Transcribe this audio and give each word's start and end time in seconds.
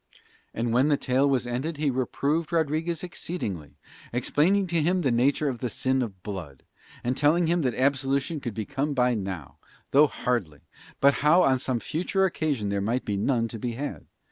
And 0.51 0.73
when 0.73 0.87
the 0.87 0.97
tale 0.97 1.29
was 1.29 1.45
ended 1.45 1.77
he 1.77 1.91
reproved 1.91 2.51
Rodriguez 2.51 3.03
exceedingly, 3.03 3.77
explaining 4.11 4.65
to 4.65 4.81
him 4.81 5.01
the 5.01 5.11
nature 5.11 5.47
of 5.47 5.59
the 5.59 5.69
sin 5.69 6.01
of 6.01 6.23
blood, 6.23 6.63
and 7.03 7.15
telling 7.15 7.45
him 7.45 7.61
that 7.61 7.75
absolution 7.75 8.39
could 8.39 8.55
be 8.55 8.65
come 8.65 8.95
by 8.95 9.13
now, 9.13 9.59
though 9.91 10.07
hardly, 10.07 10.61
but 11.01 11.13
how 11.21 11.43
on 11.43 11.59
some 11.59 11.79
future 11.79 12.25
occasion 12.25 12.69
there 12.69 12.81
might 12.81 13.05
be 13.05 13.15
none 13.15 13.47
to 13.49 13.59
be 13.59 13.73
had. 13.73 14.07